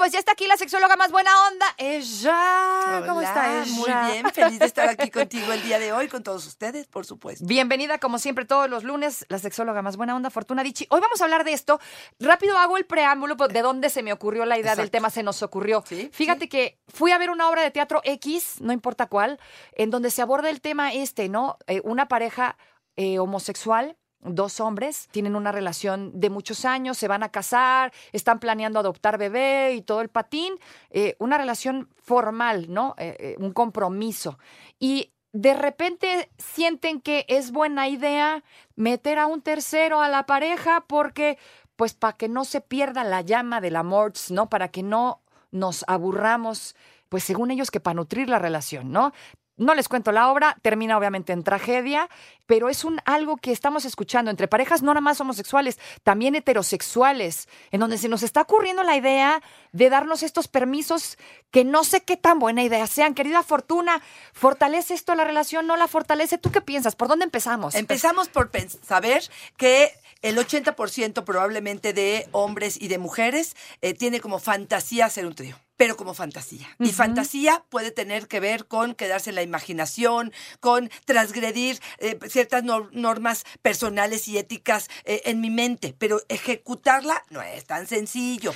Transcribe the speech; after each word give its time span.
Pues 0.00 0.12
ya 0.12 0.18
está 0.18 0.32
aquí 0.32 0.46
la 0.46 0.56
sexóloga 0.56 0.96
más 0.96 1.12
buena 1.12 1.30
onda, 1.48 1.66
ella. 1.76 3.04
¿Cómo 3.06 3.20
está 3.20 3.50
Hola, 3.50 3.62
ella? 3.62 3.72
Muy 3.74 4.12
bien, 4.12 4.30
feliz 4.32 4.58
de 4.58 4.64
estar 4.64 4.88
aquí 4.88 5.10
contigo 5.10 5.52
el 5.52 5.62
día 5.62 5.78
de 5.78 5.92
hoy, 5.92 6.08
con 6.08 6.22
todos 6.22 6.46
ustedes, 6.46 6.86
por 6.86 7.04
supuesto. 7.04 7.44
Bienvenida, 7.46 7.98
como 7.98 8.18
siempre, 8.18 8.46
todos 8.46 8.70
los 8.70 8.82
lunes, 8.82 9.26
la 9.28 9.38
sexóloga 9.38 9.82
más 9.82 9.98
buena 9.98 10.16
onda, 10.16 10.30
Fortuna 10.30 10.62
Dichi. 10.62 10.86
Hoy 10.88 11.02
vamos 11.02 11.20
a 11.20 11.24
hablar 11.24 11.44
de 11.44 11.52
esto. 11.52 11.80
Rápido 12.18 12.56
hago 12.56 12.78
el 12.78 12.86
preámbulo 12.86 13.36
pues, 13.36 13.52
de 13.52 13.60
dónde 13.60 13.90
se 13.90 14.02
me 14.02 14.14
ocurrió 14.14 14.46
la 14.46 14.56
idea 14.56 14.70
del 14.70 14.86
Exacto. 14.86 14.92
tema, 14.92 15.10
se 15.10 15.22
nos 15.22 15.42
ocurrió. 15.42 15.84
Sí, 15.86 16.08
Fíjate 16.10 16.44
sí. 16.44 16.48
que 16.48 16.80
fui 16.88 17.12
a 17.12 17.18
ver 17.18 17.28
una 17.28 17.50
obra 17.50 17.60
de 17.62 17.70
teatro 17.70 18.00
X, 18.02 18.62
no 18.62 18.72
importa 18.72 19.04
cuál, 19.04 19.38
en 19.72 19.90
donde 19.90 20.10
se 20.10 20.22
aborda 20.22 20.48
el 20.48 20.62
tema 20.62 20.94
este, 20.94 21.28
¿no? 21.28 21.58
Eh, 21.66 21.82
una 21.84 22.08
pareja 22.08 22.56
eh, 22.96 23.18
homosexual. 23.18 23.98
Dos 24.22 24.60
hombres 24.60 25.08
tienen 25.10 25.34
una 25.34 25.50
relación 25.50 26.20
de 26.20 26.28
muchos 26.28 26.66
años, 26.66 26.98
se 26.98 27.08
van 27.08 27.22
a 27.22 27.30
casar, 27.30 27.90
están 28.12 28.38
planeando 28.38 28.78
adoptar 28.78 29.16
bebé 29.16 29.72
y 29.74 29.80
todo 29.80 30.02
el 30.02 30.10
patín, 30.10 30.54
eh, 30.90 31.16
una 31.18 31.38
relación 31.38 31.88
formal, 32.02 32.66
¿no? 32.68 32.94
Eh, 32.98 33.16
eh, 33.18 33.36
un 33.38 33.52
compromiso. 33.52 34.38
Y 34.78 35.10
de 35.32 35.54
repente 35.54 36.30
sienten 36.38 37.00
que 37.00 37.24
es 37.28 37.50
buena 37.50 37.88
idea 37.88 38.44
meter 38.76 39.18
a 39.18 39.26
un 39.26 39.40
tercero 39.40 40.02
a 40.02 40.08
la 40.08 40.26
pareja 40.26 40.84
porque, 40.86 41.38
pues, 41.76 41.94
para 41.94 42.16
que 42.16 42.28
no 42.28 42.44
se 42.44 42.60
pierda 42.60 43.04
la 43.04 43.22
llama 43.22 43.62
del 43.62 43.76
amor, 43.76 44.12
¿no? 44.30 44.50
Para 44.50 44.68
que 44.68 44.82
no 44.82 45.22
nos 45.50 45.84
aburramos, 45.88 46.76
pues, 47.08 47.24
según 47.24 47.50
ellos, 47.50 47.70
que 47.70 47.80
para 47.80 47.94
nutrir 47.94 48.28
la 48.28 48.38
relación, 48.38 48.92
¿no? 48.92 49.12
No 49.60 49.74
les 49.74 49.88
cuento 49.88 50.10
la 50.10 50.30
obra, 50.30 50.56
termina 50.62 50.96
obviamente 50.96 51.34
en 51.34 51.44
tragedia, 51.44 52.08
pero 52.46 52.70
es 52.70 52.82
un 52.82 52.98
algo 53.04 53.36
que 53.36 53.52
estamos 53.52 53.84
escuchando 53.84 54.30
entre 54.30 54.48
parejas 54.48 54.80
no 54.80 54.94
nada 54.94 55.02
más 55.02 55.20
homosexuales, 55.20 55.78
también 56.02 56.34
heterosexuales, 56.34 57.46
en 57.70 57.80
donde 57.80 57.98
se 57.98 58.08
nos 58.08 58.22
está 58.22 58.40
ocurriendo 58.40 58.82
la 58.82 58.96
idea 58.96 59.42
de 59.72 59.90
darnos 59.90 60.22
estos 60.22 60.48
permisos 60.48 61.18
que 61.50 61.66
no 61.66 61.84
sé 61.84 62.00
qué 62.00 62.16
tan 62.16 62.38
buena 62.38 62.62
idea 62.62 62.86
sean. 62.86 63.12
Querida 63.12 63.42
Fortuna, 63.42 64.00
¿fortalece 64.32 64.94
esto 64.94 65.14
la 65.14 65.24
relación? 65.24 65.66
¿No 65.66 65.76
la 65.76 65.88
fortalece? 65.88 66.38
¿Tú 66.38 66.50
qué 66.50 66.62
piensas? 66.62 66.96
¿Por 66.96 67.08
dónde 67.08 67.26
empezamos? 67.26 67.74
Empezamos 67.74 68.28
por 68.28 68.50
saber 68.82 69.22
que 69.58 69.92
el 70.22 70.38
80% 70.38 71.22
probablemente 71.24 71.92
de 71.92 72.26
hombres 72.32 72.80
y 72.80 72.88
de 72.88 72.96
mujeres 72.96 73.56
eh, 73.82 73.92
tiene 73.92 74.20
como 74.20 74.38
fantasía 74.38 75.04
hacer 75.04 75.26
un 75.26 75.34
trío. 75.34 75.56
Pero 75.80 75.96
como 75.96 76.12
fantasía. 76.12 76.68
Y 76.78 76.92
fantasía 76.92 77.64
puede 77.70 77.90
tener 77.90 78.28
que 78.28 78.38
ver 78.38 78.66
con 78.66 78.94
quedarse 78.94 79.30
en 79.30 79.36
la 79.36 79.42
imaginación, 79.42 80.30
con 80.60 80.90
transgredir 81.06 81.80
eh, 82.00 82.18
ciertas 82.28 82.62
nor- 82.64 82.90
normas 82.92 83.44
personales 83.62 84.28
y 84.28 84.36
éticas 84.36 84.90
eh, 85.06 85.22
en 85.24 85.40
mi 85.40 85.48
mente. 85.48 85.94
Pero 85.98 86.20
ejecutarla 86.28 87.24
no 87.30 87.40
es 87.40 87.64
tan 87.64 87.86
sencillo. 87.86 88.52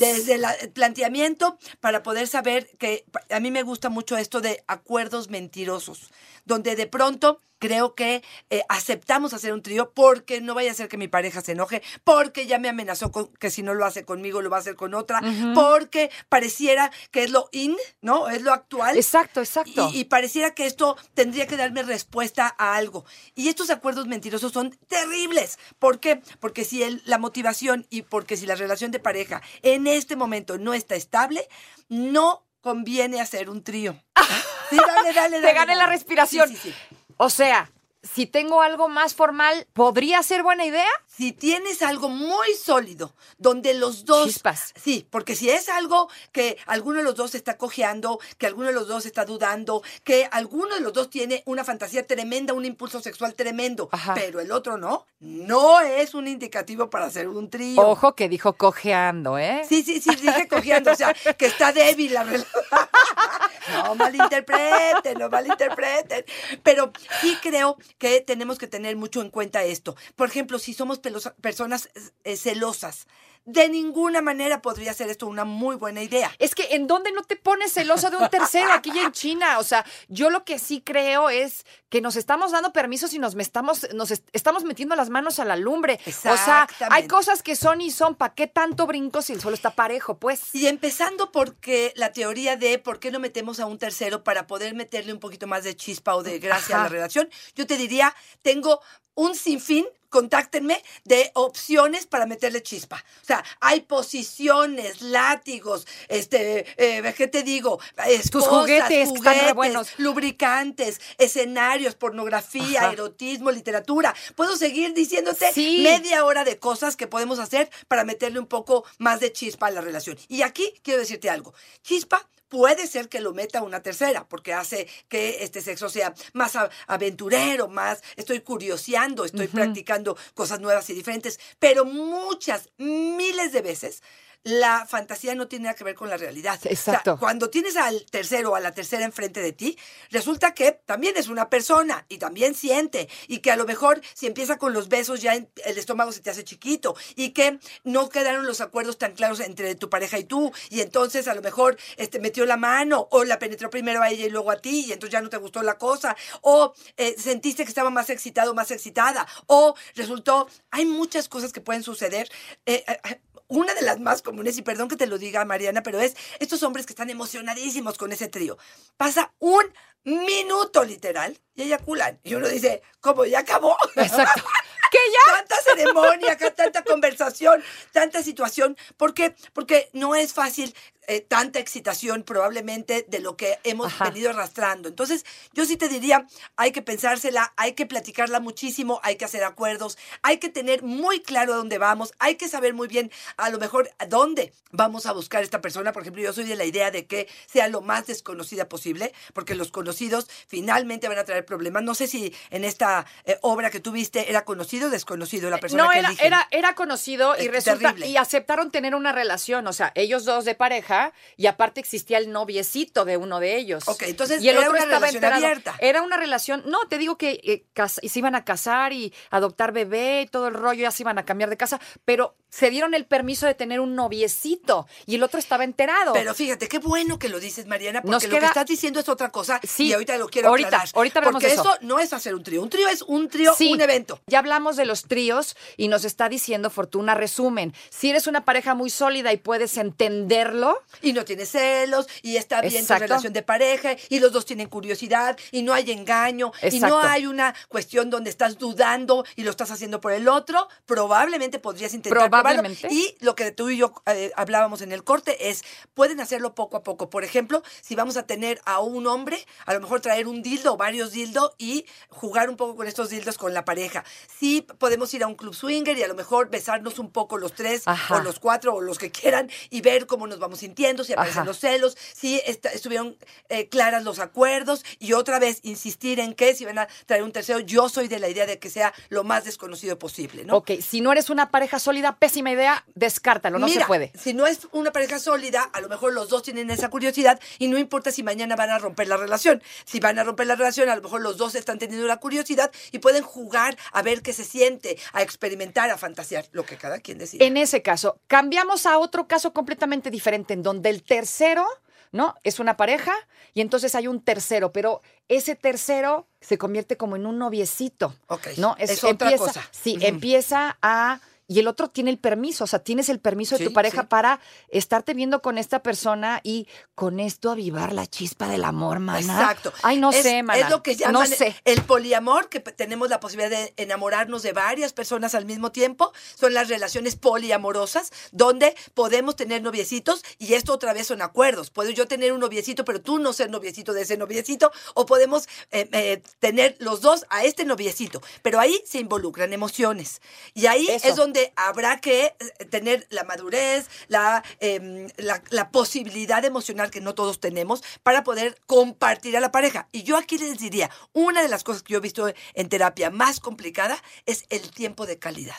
Desde 0.00 0.36
la- 0.36 0.50
el 0.54 0.70
planteamiento, 0.70 1.58
para 1.78 2.02
poder 2.02 2.26
saber 2.26 2.68
que 2.76 3.04
a 3.30 3.38
mí 3.38 3.52
me 3.52 3.62
gusta 3.62 3.88
mucho 3.88 4.16
esto 4.16 4.40
de 4.40 4.64
acuerdos 4.66 5.30
mentirosos, 5.30 6.10
donde 6.44 6.74
de 6.74 6.88
pronto 6.88 7.40
creo 7.66 7.94
que 7.94 8.22
eh, 8.50 8.62
aceptamos 8.68 9.32
hacer 9.32 9.54
un 9.54 9.62
trío 9.62 9.92
porque 9.94 10.42
no 10.42 10.52
vaya 10.54 10.70
a 10.70 10.74
ser 10.74 10.88
que 10.88 10.98
mi 10.98 11.08
pareja 11.08 11.40
se 11.40 11.52
enoje, 11.52 11.82
porque 12.04 12.46
ya 12.46 12.58
me 12.58 12.68
amenazó 12.68 13.10
con 13.10 13.28
que 13.38 13.48
si 13.50 13.62
no 13.62 13.72
lo 13.72 13.86
hace 13.86 14.04
conmigo 14.04 14.42
lo 14.42 14.50
va 14.50 14.58
a 14.58 14.60
hacer 14.60 14.74
con 14.76 14.92
otra, 14.92 15.22
porque 15.54 16.10
pareciera 16.28 16.90
que 17.10 17.24
es 17.24 17.30
lo 17.30 17.48
in, 17.52 17.74
¿no? 18.02 18.28
Es 18.28 18.42
lo 18.42 18.52
actual. 18.52 18.96
Exacto, 18.98 19.40
exacto. 19.40 19.90
Y, 19.94 20.00
y 20.00 20.04
pareciera 20.04 20.52
que 20.54 20.66
esto 20.66 20.96
tendría 21.14 21.46
que 21.46 21.56
darme 21.56 21.82
respuesta 21.82 22.54
a 22.58 22.74
algo. 22.76 23.06
Y 23.34 23.48
estos 23.48 23.70
acuerdos 23.70 24.06
mentirosos 24.06 24.52
son 24.52 24.76
terribles. 24.88 25.58
¿Por 25.78 26.00
qué? 26.00 26.20
Porque 26.40 26.64
si 26.66 26.82
el- 26.82 27.00
la 27.06 27.16
motivación 27.16 27.86
y 27.88 28.02
porque 28.02 28.36
si 28.36 28.44
la 28.44 28.56
relación 28.56 28.90
de 28.90 28.98
pareja 28.98 29.40
en 29.62 29.86
este 29.86 30.16
momento 30.16 30.58
no 30.58 30.74
está 30.74 30.96
estable, 30.96 31.48
no 31.88 32.44
conviene 32.60 33.20
hacer 33.22 33.48
un 33.48 33.62
trío. 33.64 33.98
Sí, 34.70 34.78
dale, 34.78 35.12
dale, 35.12 35.36
Te 35.36 35.42
dale, 35.42 35.54
gane 35.54 35.76
la 35.76 35.86
respiración. 35.86 36.48
Sí, 36.48 36.56
sí, 36.56 36.70
sí. 36.72 36.96
O 37.16 37.30
sea, 37.30 37.70
si 38.02 38.26
tengo 38.26 38.62
algo 38.62 38.88
más 38.88 39.14
formal, 39.14 39.66
¿podría 39.72 40.22
ser 40.22 40.42
buena 40.42 40.64
idea? 40.64 40.88
Si 41.16 41.30
tienes 41.30 41.82
algo 41.82 42.08
muy 42.08 42.54
sólido, 42.54 43.14
donde 43.38 43.74
los 43.74 44.04
dos... 44.04 44.26
Chispas. 44.26 44.72
Sí, 44.82 45.06
porque 45.10 45.36
si 45.36 45.48
es 45.48 45.68
algo 45.68 46.08
que 46.32 46.58
alguno 46.66 46.98
de 46.98 47.04
los 47.04 47.14
dos 47.14 47.36
está 47.36 47.56
cojeando, 47.56 48.18
que 48.36 48.46
alguno 48.46 48.68
de 48.68 48.74
los 48.74 48.88
dos 48.88 49.06
está 49.06 49.24
dudando, 49.24 49.82
que 50.02 50.28
alguno 50.32 50.74
de 50.74 50.80
los 50.80 50.92
dos 50.92 51.10
tiene 51.10 51.44
una 51.46 51.62
fantasía 51.62 52.04
tremenda, 52.04 52.52
un 52.52 52.64
impulso 52.64 53.00
sexual 53.00 53.34
tremendo, 53.34 53.88
Ajá. 53.92 54.14
pero 54.14 54.40
el 54.40 54.50
otro 54.50 54.76
no, 54.76 55.06
no 55.20 55.80
es 55.80 56.14
un 56.14 56.26
indicativo 56.26 56.90
para 56.90 57.06
hacer 57.06 57.28
un 57.28 57.48
trío. 57.48 57.80
Ojo 57.80 58.16
que 58.16 58.28
dijo 58.28 58.54
cojeando, 58.54 59.38
¿eh? 59.38 59.62
Sí, 59.68 59.84
sí, 59.84 60.00
sí, 60.00 60.16
dije 60.16 60.48
cojeando, 60.48 60.90
o 60.90 60.96
sea, 60.96 61.14
que 61.14 61.46
está 61.46 61.72
débil 61.72 62.12
la 62.12 62.24
relación. 62.24 62.62
No 63.72 63.94
malinterpreten, 63.94 65.18
no 65.18 65.28
malinterpreten. 65.28 66.24
Pero 66.62 66.92
sí 67.20 67.36
creo 67.42 67.76
que 67.98 68.20
tenemos 68.20 68.58
que 68.58 68.66
tener 68.66 68.96
mucho 68.96 69.20
en 69.22 69.30
cuenta 69.30 69.64
esto. 69.64 69.96
Por 70.16 70.28
ejemplo, 70.28 70.58
si 70.58 70.74
somos 70.74 71.00
personas 71.40 71.88
eh, 72.24 72.36
celosas, 72.36 73.06
de 73.46 73.68
ninguna 73.68 74.22
manera 74.22 74.62
podría 74.62 74.94
ser 74.94 75.10
esto 75.10 75.26
una 75.26 75.44
muy 75.44 75.76
buena 75.76 76.02
idea. 76.02 76.32
Es 76.38 76.54
que 76.54 76.76
en 76.76 76.86
dónde 76.86 77.12
no 77.12 77.22
te 77.24 77.36
pones 77.36 77.74
celoso 77.74 78.08
de 78.08 78.16
un 78.16 78.30
tercero 78.30 78.72
aquí 78.72 78.88
en 78.98 79.12
China. 79.12 79.58
O 79.58 79.64
sea, 79.64 79.84
yo 80.08 80.30
lo 80.30 80.46
que 80.46 80.58
sí 80.58 80.80
creo 80.80 81.28
es 81.28 81.66
que 81.90 82.00
nos 82.00 82.16
estamos 82.16 82.52
dando 82.52 82.72
permisos 82.72 83.12
y 83.12 83.18
nos, 83.18 83.34
estamos, 83.36 83.86
nos 83.92 84.10
est- 84.12 84.26
estamos 84.32 84.64
metiendo 84.64 84.96
las 84.96 85.10
manos 85.10 85.40
a 85.40 85.44
la 85.44 85.56
lumbre. 85.56 86.00
O 86.06 86.36
sea, 86.38 86.66
hay 86.90 87.06
cosas 87.06 87.42
que 87.42 87.54
son 87.54 87.82
y 87.82 87.90
son. 87.90 88.14
¿Para 88.14 88.34
qué 88.34 88.46
tanto 88.46 88.86
brinco 88.86 89.20
si 89.20 89.34
el 89.34 89.42
suelo 89.42 89.54
está 89.56 89.72
parejo? 89.74 90.18
Pues. 90.18 90.54
Y 90.54 90.66
empezando 90.66 91.30
porque 91.30 91.92
la 91.96 92.14
teoría 92.14 92.56
de 92.56 92.78
por 92.78 92.98
qué 92.98 93.10
no 93.10 93.20
metemos 93.20 93.60
a 93.60 93.66
un 93.66 93.76
tercero 93.76 94.24
para 94.24 94.46
poder 94.46 94.74
meterle 94.74 95.12
un 95.12 95.20
poquito 95.20 95.46
más 95.46 95.64
de 95.64 95.76
chispa 95.76 96.14
o 96.16 96.22
de 96.22 96.38
gracia 96.38 96.76
a 96.78 96.84
la 96.84 96.88
relación, 96.88 97.28
yo 97.54 97.66
te 97.66 97.76
diría, 97.76 98.14
tengo 98.40 98.80
un 99.16 99.34
sinfín, 99.34 99.86
contáctenme, 100.14 100.80
de 101.02 101.32
opciones 101.34 102.06
para 102.06 102.24
meterle 102.24 102.62
chispa. 102.62 103.04
O 103.20 103.26
sea, 103.26 103.44
hay 103.58 103.80
posiciones, 103.80 105.02
látigos, 105.02 105.88
este, 106.06 106.64
eh, 106.76 107.14
¿qué 107.16 107.26
te 107.26 107.42
digo? 107.42 107.80
Esposas, 108.06 108.48
juguetes, 108.48 109.08
están 109.08 109.24
re 109.24 109.32
juguetes, 109.40 109.54
buenos. 109.54 109.88
lubricantes, 109.98 111.00
escenarios, 111.18 111.96
pornografía, 111.96 112.82
Ajá. 112.82 112.92
erotismo, 112.92 113.50
literatura. 113.50 114.14
Puedo 114.36 114.56
seguir 114.56 114.94
diciéndote 114.94 115.52
Sí. 115.52 115.80
media 115.82 116.24
hora 116.24 116.44
de 116.44 116.60
cosas 116.60 116.94
que 116.94 117.08
podemos 117.08 117.40
hacer 117.40 117.68
para 117.88 118.04
meterle 118.04 118.38
un 118.38 118.46
poco 118.46 118.84
más 118.98 119.18
de 119.18 119.32
chispa 119.32 119.66
a 119.66 119.72
la 119.72 119.80
relación. 119.80 120.16
Y 120.28 120.42
aquí 120.42 120.72
quiero 120.84 121.00
decirte 121.00 121.28
algo. 121.28 121.54
Chispa 121.82 122.24
puede 122.54 122.86
ser 122.86 123.08
que 123.08 123.20
lo 123.20 123.32
meta 123.34 123.62
una 123.62 123.82
tercera, 123.82 124.28
porque 124.28 124.52
hace 124.52 124.86
que 125.08 125.42
este 125.42 125.60
sexo 125.60 125.88
sea 125.88 126.14
más 126.34 126.52
aventurero, 126.86 127.66
más 127.66 128.00
estoy 128.14 128.40
curioseando, 128.42 129.24
estoy 129.24 129.48
practicando 129.48 130.03
cosas 130.34 130.60
nuevas 130.60 130.88
y 130.90 130.94
diferentes, 130.94 131.40
pero 131.58 131.84
muchas, 131.84 132.68
miles 132.78 133.52
de 133.52 133.62
veces 133.62 134.02
la 134.44 134.86
fantasía 134.86 135.34
no 135.34 135.48
tiene 135.48 135.64
nada 135.64 135.74
que 135.74 135.84
ver 135.84 135.94
con 135.94 136.10
la 136.10 136.16
realidad. 136.16 136.56
O 136.58 136.62
sea, 136.62 136.72
Exacto. 136.72 137.16
cuando 137.18 137.50
tienes 137.50 137.76
al 137.76 138.04
tercero 138.06 138.52
o 138.52 138.54
a 138.54 138.60
la 138.60 138.72
tercera 138.72 139.04
enfrente 139.04 139.40
de 139.40 139.52
ti, 139.52 139.78
resulta 140.10 140.54
que 140.54 140.72
también 140.84 141.16
es 141.16 141.28
una 141.28 141.48
persona 141.48 142.04
y 142.08 142.18
también 142.18 142.54
siente 142.54 143.08
y 143.26 143.38
que 143.38 143.50
a 143.50 143.56
lo 143.56 143.64
mejor 143.64 144.00
si 144.12 144.26
empieza 144.26 144.58
con 144.58 144.72
los 144.72 144.88
besos 144.88 145.22
ya 145.22 145.34
el 145.34 145.78
estómago 145.78 146.12
se 146.12 146.20
te 146.20 146.30
hace 146.30 146.44
chiquito 146.44 146.94
y 147.16 147.30
que 147.30 147.58
no 147.84 148.08
quedaron 148.08 148.46
los 148.46 148.60
acuerdos 148.60 148.98
tan 148.98 149.12
claros 149.12 149.40
entre 149.40 149.74
tu 149.74 149.88
pareja 149.88 150.18
y 150.18 150.24
tú 150.24 150.52
y 150.68 150.80
entonces 150.80 151.26
a 151.26 151.34
lo 151.34 151.42
mejor 151.42 151.78
este, 151.96 152.20
metió 152.20 152.44
la 152.44 152.56
mano 152.56 153.08
o 153.10 153.24
la 153.24 153.38
penetró 153.38 153.70
primero 153.70 154.02
a 154.02 154.10
ella 154.10 154.26
y 154.26 154.30
luego 154.30 154.50
a 154.50 154.56
ti 154.56 154.84
y 154.86 154.92
entonces 154.92 155.12
ya 155.12 155.20
no 155.22 155.30
te 155.30 155.38
gustó 155.38 155.62
la 155.62 155.78
cosa 155.78 156.16
o 156.42 156.74
eh, 156.96 157.14
sentiste 157.18 157.64
que 157.64 157.70
estaba 157.70 157.90
más 157.90 158.10
excitado 158.10 158.54
más 158.54 158.70
excitada 158.70 159.26
o 159.46 159.74
resultó, 159.94 160.48
hay 160.70 160.86
muchas 160.86 161.28
cosas 161.28 161.52
que 161.52 161.60
pueden 161.60 161.82
suceder. 161.82 162.30
Eh, 162.66 162.84
eh, 162.86 163.20
una 163.48 163.74
de 163.74 163.82
las 163.82 164.00
más 164.00 164.22
comunes, 164.22 164.56
y 164.58 164.62
perdón 164.62 164.88
que 164.88 164.96
te 164.96 165.06
lo 165.06 165.18
diga 165.18 165.44
Mariana, 165.44 165.82
pero 165.82 166.00
es 166.00 166.16
estos 166.38 166.62
hombres 166.62 166.86
que 166.86 166.92
están 166.92 167.10
emocionadísimos 167.10 167.98
con 167.98 168.12
ese 168.12 168.28
trío. 168.28 168.58
Pasa 168.96 169.32
un 169.38 169.64
minuto 170.04 170.84
literal 170.84 171.38
y 171.54 171.62
eyaculan. 171.62 172.20
Y 172.22 172.34
uno 172.34 172.48
dice, 172.48 172.82
¿cómo? 173.00 173.24
¿Ya 173.24 173.40
acabó? 173.40 173.76
Exacto. 173.96 174.42
que 174.90 174.98
ya. 175.10 175.36
Tanta 175.38 175.56
ceremonia, 175.62 176.36
tanta 176.54 176.82
conversación, 176.82 177.62
tanta 177.92 178.22
situación. 178.22 178.76
¿Por 178.96 179.14
qué? 179.14 179.34
Porque 179.52 179.88
no 179.92 180.14
es 180.14 180.32
fácil 180.32 180.74
eh, 181.08 181.20
tanta 181.20 181.58
excitación 181.58 182.22
probablemente 182.22 183.04
de 183.08 183.20
lo 183.20 183.36
que 183.36 183.58
hemos 183.64 183.88
Ajá. 183.88 184.06
venido 184.10 184.30
arrastrando. 184.30 184.88
Entonces, 184.88 185.24
yo 185.52 185.64
sí 185.64 185.76
te 185.76 185.88
diría, 185.88 186.26
hay 186.56 186.72
que 186.72 186.82
pensársela, 186.82 187.52
hay 187.56 187.72
que 187.74 187.86
platicarla 187.86 188.40
muchísimo, 188.40 189.00
hay 189.02 189.16
que 189.16 189.24
hacer 189.24 189.44
acuerdos, 189.44 189.98
hay 190.22 190.38
que 190.38 190.48
tener 190.48 190.82
muy 190.82 191.20
claro 191.20 191.54
a 191.54 191.56
dónde 191.56 191.78
vamos, 191.78 192.12
hay 192.18 192.36
que 192.36 192.48
saber 192.48 192.74
muy 192.74 192.88
bien 192.88 193.10
a 193.36 193.50
lo 193.50 193.58
mejor 193.58 193.90
a 193.98 194.06
dónde 194.06 194.52
vamos 194.70 195.06
a 195.06 195.12
buscar 195.12 195.42
esta 195.42 195.60
persona. 195.60 195.92
Por 195.92 196.02
ejemplo, 196.02 196.22
yo 196.22 196.32
soy 196.32 196.44
de 196.44 196.56
la 196.56 196.64
idea 196.64 196.90
de 196.90 197.06
que 197.06 197.28
sea 197.46 197.68
lo 197.68 197.80
más 197.80 198.06
desconocida 198.06 198.68
posible, 198.68 199.12
porque 199.32 199.54
los 199.54 199.70
conocidos 199.70 200.28
finalmente 200.48 201.08
van 201.08 201.18
a 201.18 201.24
traer 201.24 201.44
problemas. 201.44 201.82
No 201.82 201.94
sé 201.94 202.06
si 202.06 202.34
en 202.50 202.64
esta 202.64 203.06
eh, 203.24 203.38
obra 203.42 203.70
que 203.70 203.80
tú 203.80 203.92
viste 203.92 204.30
era 204.30 204.44
conocido 204.44 204.88
o 204.88 204.90
desconocido 204.90 205.50
la 205.50 205.58
persona 205.58 205.84
no, 205.84 205.90
que 205.90 205.98
era, 205.98 206.08
eligen. 206.08 206.26
era, 206.26 206.48
era 206.50 206.74
conocido 206.74 207.34
y 207.38 207.46
Es 207.46 207.50
resulta 207.50 207.88
terrible. 207.88 208.06
y 208.08 208.16
aceptaron 208.16 208.70
tener 208.70 208.94
una 208.94 209.12
relación, 209.12 209.66
o 209.66 209.72
sea, 209.72 209.92
ellos 209.94 210.24
dos 210.24 210.44
de 210.44 210.54
pareja 210.54 210.93
y 211.36 211.46
aparte 211.46 211.80
existía 211.80 212.18
el 212.18 212.30
noviecito 212.32 213.04
de 213.04 213.16
uno 213.16 213.40
de 213.40 213.56
ellos. 213.56 213.88
Ok, 213.88 214.02
entonces 214.02 214.42
y 214.42 214.48
el 214.48 214.56
era 214.56 214.66
otro 214.66 214.72
una 214.72 214.80
estaba 214.84 214.98
relación 215.06 215.16
enterado. 215.24 215.44
abierta. 215.46 215.74
Era 215.80 216.02
una 216.02 216.16
relación, 216.16 216.62
no, 216.66 216.78
te 216.88 216.98
digo 216.98 217.16
que 217.18 217.40
eh, 217.42 217.64
cas- 217.72 218.00
se 218.02 218.18
iban 218.18 218.34
a 218.34 218.44
casar 218.44 218.92
y 218.92 219.12
adoptar 219.30 219.72
bebé 219.72 220.22
y 220.22 220.26
todo 220.26 220.48
el 220.48 220.54
rollo, 220.54 220.82
ya 220.82 220.90
se 220.90 221.02
iban 221.02 221.18
a 221.18 221.24
cambiar 221.24 221.50
de 221.50 221.56
casa, 221.56 221.80
pero 222.04 222.36
se 222.50 222.70
dieron 222.70 222.94
el 222.94 223.04
permiso 223.06 223.46
de 223.46 223.54
tener 223.54 223.80
un 223.80 223.96
noviecito 223.96 224.86
y 225.06 225.16
el 225.16 225.22
otro 225.24 225.38
estaba 225.40 225.64
enterado. 225.64 226.12
Pero 226.12 226.34
fíjate, 226.34 226.68
qué 226.68 226.78
bueno 226.78 227.18
que 227.18 227.28
lo 227.28 227.40
dices, 227.40 227.66
Mariana, 227.66 228.00
porque 228.00 228.12
Nos 228.12 228.24
lo 228.28 228.38
que 228.38 228.46
estás 228.46 228.66
diciendo 228.66 229.00
es 229.00 229.08
otra 229.08 229.30
cosa 229.30 229.60
Sí, 229.64 229.88
y 229.88 229.92
ahorita 229.92 230.16
lo 230.18 230.28
quiero 230.28 230.48
ahorita, 230.50 230.68
aclarar. 230.68 230.88
ahorita 230.94 231.18
hablamos 231.18 231.42
Porque 231.42 231.54
de 231.54 231.60
eso. 231.60 231.76
no 231.80 231.98
es 231.98 232.12
hacer 232.12 232.34
un 232.34 232.42
trío. 232.44 232.62
Un 232.62 232.70
trío 232.70 232.88
es 232.88 233.02
un 233.02 233.28
trío, 233.28 233.54
Sí, 233.56 233.72
un 233.72 233.80
evento. 233.80 234.20
Ya 234.28 234.38
hablamos 234.38 234.76
de 234.76 234.84
los 234.84 235.02
tríos 235.02 235.56
y 235.76 235.88
nos 235.88 236.04
está 236.04 236.28
diciendo 236.28 236.70
Fortuna 236.70 237.14
resumen. 237.16 237.74
Si 237.90 238.10
eres 238.10 238.26
una 238.28 238.44
pareja 238.44 238.74
muy 238.74 238.88
sólida 238.90 239.32
y 239.32 239.36
puedes 239.38 239.76
entenderlo, 239.76 240.80
Y 241.02 241.12
no 241.12 241.24
tiene 241.24 241.46
celos, 241.46 242.08
y 242.22 242.36
está 242.36 242.60
bien 242.60 242.74
Exacto. 242.76 243.04
tu 243.04 243.08
relación 243.08 243.32
de 243.32 243.42
pareja, 243.42 243.96
y 244.08 244.20
los 244.20 244.32
dos 244.32 244.44
tienen 244.44 244.68
curiosidad, 244.68 245.38
y 245.50 245.62
no 245.62 245.72
hay 245.72 245.90
engaño, 245.90 246.52
y 246.70 246.80
no 246.80 246.98
hay 247.00 247.26
una 247.26 247.54
cuestión 247.68 248.10
donde 248.10 248.30
estás 248.30 248.58
dudando 248.58 249.24
y 249.36 249.44
lo 249.44 249.50
estás 249.50 249.70
haciendo 249.70 250.00
por 250.00 250.12
el 250.12 250.28
otro, 250.28 250.68
probablemente 250.86 251.58
podrías 251.58 251.94
intentar 251.94 252.28
probarlo. 252.28 252.62
Probablemente. 252.62 252.88
Y 252.90 253.16
lo 253.20 253.34
que 253.34 253.50
tú 253.52 253.70
y 253.70 253.76
yo 253.76 253.94
eh, 254.06 254.32
hablábamos 254.36 254.82
en 254.82 254.92
el 254.92 255.04
corte 255.04 255.50
es, 255.50 255.64
pueden 255.94 256.20
hacerlo 256.20 256.54
poco 256.54 256.76
a 256.76 256.82
poco. 256.82 257.10
Por 257.10 257.24
ejemplo, 257.24 257.62
si 257.80 257.94
vamos 257.94 258.16
a 258.16 258.24
tener 258.26 258.60
a 258.64 258.80
un 258.80 259.06
hombre, 259.06 259.44
a 259.66 259.74
lo 259.74 259.80
mejor 259.80 260.00
traer 260.00 260.26
un 260.26 260.42
dildo 260.42 260.74
o 260.74 260.76
varios 260.76 261.12
dildos 261.12 261.52
y 261.58 261.86
jugar 262.08 262.48
un 262.48 262.56
poco 262.56 262.76
con 262.76 262.86
estos 262.86 263.10
dildos 263.10 263.38
con 263.38 263.54
la 263.54 263.64
pareja. 263.64 264.04
Sí 264.38 264.66
podemos 264.78 265.12
ir 265.14 265.22
a 265.22 265.26
un 265.26 265.34
club 265.34 265.54
swinger 265.54 265.96
y 265.96 266.02
a 266.02 266.08
lo 266.08 266.14
mejor 266.14 266.50
besarnos 266.50 266.98
un 266.98 267.10
poco 267.10 267.38
los 267.38 267.54
tres 267.54 267.82
Ajá. 267.86 268.16
o 268.16 268.20
los 268.20 268.38
cuatro 268.38 268.74
o 268.74 268.80
los 268.80 268.98
que 268.98 269.10
quieran 269.10 269.50
y 269.70 269.80
ver 269.80 270.06
cómo 270.06 270.26
nos 270.26 270.38
vamos 270.38 270.58
sintiendo, 270.58 270.73
si 270.76 271.12
aparecen 271.12 271.40
Ajá. 271.40 271.44
los 271.44 271.58
celos, 271.58 271.96
si 272.12 272.40
estuvieron 272.44 273.16
eh, 273.48 273.68
claras 273.68 274.04
los 274.04 274.18
acuerdos 274.18 274.84
y 274.98 275.12
otra 275.12 275.38
vez 275.38 275.60
insistir 275.62 276.20
en 276.20 276.34
que 276.34 276.54
si 276.54 276.64
van 276.64 276.78
a 276.78 276.88
traer 277.06 277.22
un 277.22 277.32
tercero, 277.32 277.60
yo 277.60 277.88
soy 277.88 278.08
de 278.08 278.18
la 278.18 278.28
idea 278.28 278.46
de 278.46 278.58
que 278.58 278.70
sea 278.70 278.92
lo 279.08 279.24
más 279.24 279.44
desconocido 279.44 279.98
posible, 279.98 280.44
¿no? 280.44 280.56
ok, 280.56 280.72
si 280.80 281.00
no 281.00 281.12
eres 281.12 281.30
una 281.30 281.50
pareja 281.50 281.78
sólida, 281.78 282.16
pésima 282.16 282.50
idea, 282.50 282.84
descártalo, 282.94 283.58
no 283.58 283.66
Mira, 283.66 283.82
se 283.82 283.86
puede. 283.86 284.12
Si 284.18 284.34
no 284.34 284.46
es 284.46 284.68
una 284.72 284.92
pareja 284.92 285.18
sólida, 285.18 285.62
a 285.62 285.80
lo 285.80 285.88
mejor 285.88 286.12
los 286.12 286.28
dos 286.28 286.42
tienen 286.42 286.70
esa 286.70 286.90
curiosidad 286.90 287.40
y 287.58 287.68
no 287.68 287.78
importa 287.78 288.10
si 288.10 288.22
mañana 288.22 288.56
van 288.56 288.70
a 288.70 288.78
romper 288.78 289.08
la 289.08 289.16
relación. 289.16 289.62
Si 289.84 290.00
van 290.00 290.18
a 290.18 290.24
romper 290.24 290.46
la 290.46 290.56
relación, 290.56 290.88
a 290.88 290.96
lo 290.96 291.02
mejor 291.02 291.20
los 291.20 291.36
dos 291.36 291.54
están 291.54 291.78
teniendo 291.78 292.06
la 292.06 292.18
curiosidad 292.18 292.70
y 292.92 292.98
pueden 292.98 293.22
jugar 293.22 293.76
a 293.92 294.02
ver 294.02 294.22
qué 294.22 294.32
se 294.32 294.44
siente, 294.44 294.98
a 295.12 295.22
experimentar, 295.22 295.90
a 295.90 295.96
fantasear, 295.96 296.46
lo 296.52 296.64
que 296.64 296.76
cada 296.76 297.00
quien 297.00 297.18
decida. 297.18 297.44
En 297.44 297.56
ese 297.56 297.82
caso, 297.82 298.18
cambiamos 298.26 298.86
a 298.86 298.98
otro 298.98 299.26
caso 299.26 299.52
completamente 299.52 300.10
diferente, 300.10 300.54
en 300.54 300.62
donde 300.64 300.90
el 300.90 301.04
tercero, 301.04 301.64
¿no? 302.10 302.34
Es 302.42 302.58
una 302.58 302.76
pareja 302.76 303.12
y 303.52 303.60
entonces 303.60 303.94
hay 303.94 304.08
un 304.08 304.20
tercero, 304.20 304.72
pero 304.72 305.00
ese 305.28 305.54
tercero 305.54 306.26
se 306.40 306.58
convierte 306.58 306.96
como 306.96 307.14
en 307.14 307.26
un 307.26 307.38
noviecito. 307.38 308.16
Ok, 308.26 308.48
¿no? 308.56 308.74
es 308.78 309.04
otra 309.04 309.30
empieza- 309.30 309.44
cosa. 309.44 309.68
Sí, 309.70 309.96
empieza 310.00 310.76
a. 310.82 311.20
Y 311.46 311.60
el 311.60 311.68
otro 311.68 311.88
tiene 311.88 312.10
el 312.10 312.18
permiso, 312.18 312.64
o 312.64 312.66
sea, 312.66 312.78
tienes 312.78 313.10
el 313.10 313.20
permiso 313.20 313.58
de 313.58 313.66
tu 313.66 313.72
pareja 313.72 314.02
sí. 314.02 314.06
para 314.08 314.40
estarte 314.68 315.12
viendo 315.12 315.42
con 315.42 315.58
esta 315.58 315.82
persona 315.82 316.40
y 316.42 316.66
con 316.94 317.20
esto 317.20 317.50
avivar 317.50 317.92
la 317.92 318.06
chispa 318.06 318.48
del 318.48 318.64
amor, 318.64 318.98
mana. 318.98 319.20
Exacto. 319.20 319.72
Ay, 319.82 319.98
no 319.98 320.10
es, 320.10 320.22
sé, 320.22 320.42
mana. 320.42 320.60
Es 320.60 320.70
lo 320.70 320.82
que 320.82 320.96
llaman 320.96 321.12
No 321.12 321.26
sé. 321.26 321.54
el 321.66 321.82
poliamor, 321.82 322.48
que 322.48 322.60
tenemos 322.60 323.10
la 323.10 323.20
posibilidad 323.20 323.50
de 323.50 323.74
enamorarnos 323.76 324.42
de 324.42 324.54
varias 324.54 324.94
personas 324.94 325.34
al 325.34 325.44
mismo 325.44 325.70
tiempo. 325.70 326.12
Son 326.34 326.54
las 326.54 326.68
relaciones 326.68 327.16
poliamorosas, 327.16 328.10
donde 328.32 328.74
podemos 328.94 329.36
tener 329.36 329.60
noviecitos 329.60 330.24
y 330.38 330.54
esto 330.54 330.72
otra 330.72 330.94
vez 330.94 331.08
son 331.08 331.20
acuerdos. 331.20 331.70
Puedo 331.70 331.90
yo 331.90 332.08
tener 332.08 332.32
un 332.32 332.40
noviecito, 332.40 332.86
pero 332.86 333.02
tú 333.02 333.18
no 333.18 333.34
ser 333.34 333.50
noviecito 333.50 333.92
de 333.92 334.02
ese 334.02 334.16
noviecito, 334.16 334.72
o 334.94 335.04
podemos 335.04 335.46
eh, 335.72 335.88
eh, 335.92 336.22
tener 336.38 336.76
los 336.78 337.02
dos 337.02 337.26
a 337.28 337.44
este 337.44 337.66
noviecito. 337.66 338.22
Pero 338.40 338.60
ahí 338.60 338.82
se 338.86 338.98
involucran 338.98 339.52
emociones. 339.52 340.22
Y 340.54 340.66
ahí 340.66 340.86
Eso. 340.88 341.08
es 341.08 341.16
donde 341.16 341.33
habrá 341.56 342.00
que 342.00 342.26
eh, 342.26 342.64
tener 342.70 343.06
la 343.10 343.24
madurez, 343.24 343.88
la, 344.08 344.42
em, 344.60 345.08
la, 345.16 345.42
la 345.50 345.70
posibilidad 345.70 346.44
emocional 346.44 346.90
que 346.90 347.00
no 347.00 347.14
todos 347.14 347.40
tenemos 347.40 347.82
para 348.02 348.24
poder 348.24 348.58
compartir 348.66 349.36
a 349.36 349.40
la 349.40 349.52
pareja. 349.52 349.88
Y 349.92 350.02
yo 350.02 350.16
aquí 350.16 350.38
les 350.38 350.58
diría, 350.58 350.90
una 351.12 351.42
de 351.42 351.48
las 351.48 351.64
cosas 351.64 351.82
que 351.82 351.92
yo 351.92 351.98
he 351.98 352.02
visto 352.02 352.32
en 352.54 352.68
terapia 352.68 353.10
más 353.10 353.40
complicada 353.40 354.02
es 354.26 354.44
el 354.50 354.70
tiempo 354.70 355.06
de 355.06 355.18
calidad. 355.18 355.56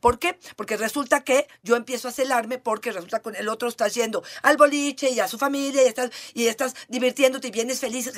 ¿Por 0.00 0.18
qué? 0.18 0.38
Porque 0.56 0.76
resulta 0.76 1.22
que 1.22 1.46
yo 1.62 1.76
empiezo 1.76 2.08
a 2.08 2.12
celarme 2.12 2.58
porque 2.58 2.92
resulta 2.92 3.20
que 3.20 3.30
el 3.30 3.48
otro 3.48 3.68
está 3.68 3.88
yendo 3.88 4.22
al 4.42 4.56
boliche 4.56 5.10
y 5.10 5.20
a 5.20 5.28
su 5.28 5.38
familia 5.38 5.82
y 5.84 5.86
estás, 5.86 6.10
y 6.34 6.46
estás 6.46 6.74
divirtiéndote 6.88 7.48
y 7.48 7.50
vienes 7.50 7.80
feliz 7.80 8.10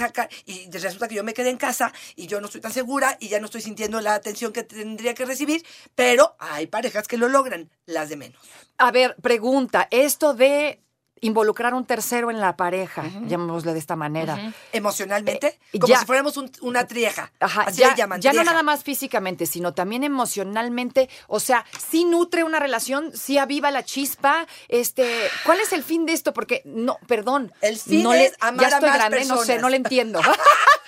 y 0.46 0.70
resulta 0.70 1.08
que 1.08 1.14
yo 1.14 1.24
me 1.24 1.34
quedé 1.34 1.50
en 1.50 1.56
casa 1.56 1.92
y 2.16 2.26
yo 2.26 2.40
no 2.40 2.46
estoy 2.46 2.60
tan 2.60 2.72
segura 2.72 3.16
y 3.20 3.28
ya 3.28 3.40
no 3.40 3.46
estoy 3.46 3.60
sintiendo 3.60 4.00
la 4.00 4.14
atención 4.14 4.52
que 4.52 4.62
tendría 4.62 5.14
que 5.14 5.24
recibir, 5.24 5.64
pero 5.94 6.36
hay 6.38 6.66
parejas 6.66 6.99
que 7.08 7.16
lo 7.16 7.28
logran, 7.28 7.70
las 7.86 8.08
de 8.08 8.16
menos. 8.16 8.40
A 8.78 8.90
ver, 8.90 9.16
pregunta, 9.22 9.88
esto 9.90 10.34
de 10.34 10.80
involucrar 11.22 11.74
a 11.74 11.76
un 11.76 11.84
tercero 11.84 12.30
en 12.30 12.40
la 12.40 12.56
pareja, 12.56 13.04
llamémosle 13.26 13.74
de 13.74 13.78
esta 13.78 13.94
manera. 13.94 14.54
Emocionalmente, 14.72 15.58
Eh, 15.70 15.78
como 15.78 15.86
ya. 15.92 15.98
si 16.00 16.06
fuéramos 16.06 16.38
un- 16.38 16.50
una 16.62 16.86
trieja. 16.86 17.30
Ajá, 17.40 17.64
Así 17.64 17.80
ya, 17.82 17.90
le 17.90 17.96
llaman. 17.96 18.20
ya 18.22 18.32
no 18.32 18.42
nada 18.42 18.62
más 18.62 18.84
físicamente, 18.84 19.44
sino 19.44 19.74
también 19.74 20.02
emocionalmente. 20.02 21.10
O 21.28 21.38
sea, 21.38 21.66
sí 21.90 22.06
nutre 22.06 22.42
una 22.42 22.58
relación, 22.58 23.14
sí 23.14 23.36
aviva 23.36 23.70
la 23.70 23.84
chispa. 23.84 24.46
Este, 24.68 25.28
¿cuál 25.44 25.60
es 25.60 25.74
el 25.74 25.82
fin 25.84 26.06
de 26.06 26.14
esto? 26.14 26.32
Porque 26.32 26.62
no, 26.64 26.96
perdón. 27.06 27.52
El 27.60 27.76
fin 27.78 28.02
no 28.02 28.14
es 28.14 28.32
amar 28.40 28.60
ya 28.70 28.76
a 28.76 28.78
estoy 28.78 28.88
más 28.88 28.98
grande, 28.98 29.18
no 29.18 29.24
sé, 29.24 29.38
personas. 29.40 29.60
no 29.62 29.68
le 29.68 29.76
entiendo. 29.76 30.20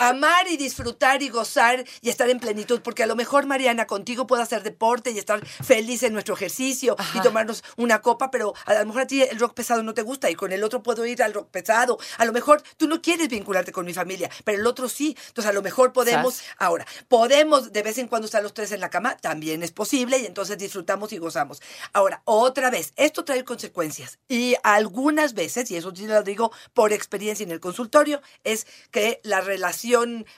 Amar 0.00 0.48
y 0.48 0.56
disfrutar 0.56 1.22
y 1.22 1.28
gozar 1.28 1.84
y 2.00 2.08
estar 2.08 2.30
en 2.30 2.40
plenitud, 2.40 2.80
porque 2.80 3.02
a 3.02 3.06
lo 3.06 3.16
mejor, 3.16 3.44
Mariana, 3.44 3.86
contigo 3.86 4.26
puedo 4.26 4.42
hacer 4.42 4.62
deporte 4.62 5.10
y 5.10 5.18
estar 5.18 5.44
feliz 5.46 6.02
en 6.04 6.14
nuestro 6.14 6.34
ejercicio 6.34 6.96
y 7.14 7.20
tomarnos 7.20 7.62
una 7.76 8.00
copa, 8.00 8.30
pero 8.30 8.54
a 8.64 8.72
lo 8.72 8.86
mejor 8.86 9.02
a 9.02 9.06
ti 9.06 9.22
el 9.22 9.38
rock 9.38 9.52
pesado 9.52 9.82
no 9.82 9.92
te 9.92 10.00
gusta 10.00 10.30
y 10.30 10.34
con 10.34 10.52
el 10.52 10.64
otro 10.64 10.82
puedo 10.82 11.04
ir 11.04 11.22
al 11.22 11.34
rock 11.34 11.50
pesado. 11.50 11.98
A 12.16 12.24
lo 12.24 12.32
mejor 12.32 12.62
tú 12.78 12.88
no 12.88 13.02
quieres 13.02 13.28
vincularte 13.28 13.72
con 13.72 13.84
mi 13.84 13.92
familia, 13.92 14.30
pero 14.44 14.56
el 14.56 14.66
otro 14.66 14.88
sí. 14.88 15.14
Entonces 15.28 15.50
a 15.50 15.52
lo 15.52 15.60
mejor 15.60 15.92
podemos, 15.92 16.36
Sas. 16.36 16.46
ahora, 16.56 16.86
podemos 17.08 17.70
de 17.70 17.82
vez 17.82 17.98
en 17.98 18.08
cuando 18.08 18.24
estar 18.24 18.42
los 18.42 18.54
tres 18.54 18.72
en 18.72 18.80
la 18.80 18.88
cama, 18.88 19.18
también 19.18 19.62
es 19.62 19.70
posible 19.70 20.16
y 20.16 20.24
entonces 20.24 20.56
disfrutamos 20.56 21.12
y 21.12 21.18
gozamos. 21.18 21.60
Ahora, 21.92 22.22
otra 22.24 22.70
vez, 22.70 22.94
esto 22.96 23.26
trae 23.26 23.44
consecuencias 23.44 24.18
y 24.28 24.54
algunas 24.62 25.34
veces, 25.34 25.70
y 25.70 25.76
eso 25.76 25.94
sí 25.94 26.06
lo 26.06 26.22
digo 26.22 26.52
por 26.72 26.94
experiencia 26.94 27.44
en 27.44 27.50
el 27.50 27.60
consultorio, 27.60 28.22
es 28.44 28.66
que 28.90 29.20
la 29.24 29.42
relación 29.42 29.89